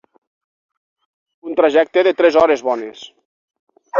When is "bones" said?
2.71-3.07